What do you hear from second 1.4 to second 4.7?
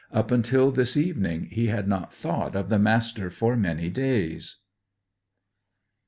he had not thought of the Master for many days.